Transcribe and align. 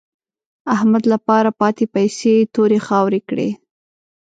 احمد 0.75 1.03
له 1.11 1.17
پاره 1.27 1.51
پاتې 1.59 1.85
پيسې 1.95 2.33
تورې 2.53 2.79
خاورې 2.87 3.21
کړې. 3.29 3.49